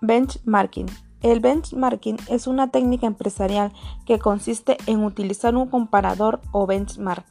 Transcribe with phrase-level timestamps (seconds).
[0.00, 0.86] Benchmarking.
[1.22, 3.72] El benchmarking es una técnica empresarial
[4.06, 7.24] que consiste en utilizar un comparador o benchmark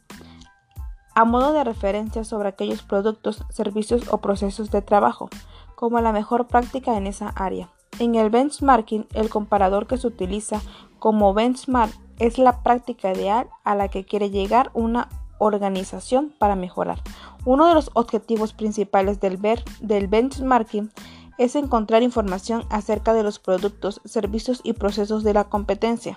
[1.14, 5.28] a modo de referencia sobre aquellos productos, servicios o procesos de trabajo,
[5.74, 7.68] como la mejor práctica en esa área.
[7.98, 10.60] En el benchmarking, el comparador que se utiliza
[10.98, 17.00] como benchmark es la práctica ideal a la que quiere llegar una organización para mejorar.
[17.44, 19.38] Uno de los objetivos principales del,
[19.80, 20.90] del benchmarking
[21.40, 26.14] es encontrar información acerca de los productos, servicios y procesos de la competencia.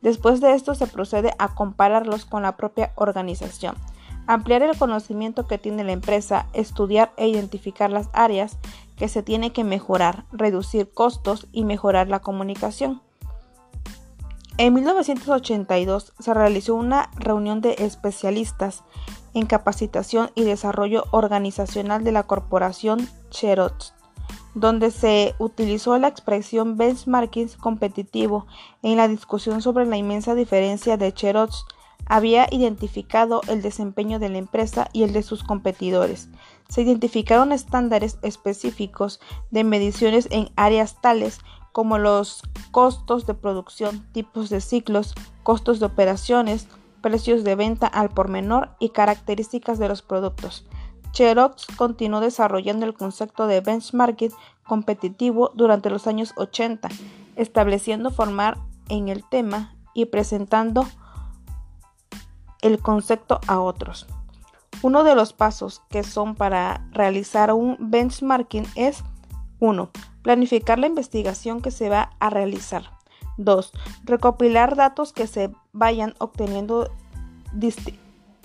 [0.00, 3.76] Después de esto se procede a compararlos con la propia organización,
[4.26, 8.56] ampliar el conocimiento que tiene la empresa, estudiar e identificar las áreas
[8.96, 13.02] que se tiene que mejorar, reducir costos y mejorar la comunicación.
[14.56, 18.84] En 1982 se realizó una reunión de especialistas
[19.34, 23.92] en capacitación y desarrollo organizacional de la corporación Xerox
[24.54, 28.46] donde se utilizó la expresión benchmarking competitivo
[28.82, 31.64] en la discusión sobre la inmensa diferencia de Xerox
[32.06, 36.28] había identificado el desempeño de la empresa y el de sus competidores.
[36.68, 41.40] Se identificaron estándares específicos de mediciones en áreas tales
[41.72, 46.68] como los costos de producción, tipos de ciclos, costos de operaciones,
[47.00, 50.66] precios de venta al por menor y características de los productos.
[51.12, 54.32] Xerox continuó desarrollando el concepto de benchmarking
[54.66, 56.88] competitivo durante los años 80,
[57.36, 60.86] estableciendo formar en el tema y presentando
[62.62, 64.06] el concepto a otros.
[64.82, 69.04] Uno de los pasos que son para realizar un benchmarking es
[69.60, 69.90] 1.
[70.22, 72.90] Planificar la investigación que se va a realizar.
[73.36, 73.72] 2.
[74.04, 76.90] Recopilar datos que se vayan obteniendo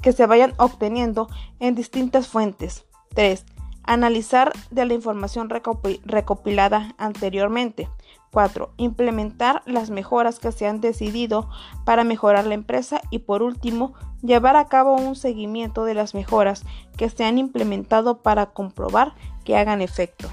[0.01, 2.85] que se vayan obteniendo en distintas fuentes.
[3.15, 3.45] 3.
[3.83, 7.89] Analizar de la información recopilada anteriormente.
[8.31, 8.73] 4.
[8.77, 11.49] Implementar las mejoras que se han decidido
[11.85, 13.01] para mejorar la empresa.
[13.09, 16.63] Y por último, llevar a cabo un seguimiento de las mejoras
[16.97, 20.27] que se han implementado para comprobar que hagan efecto.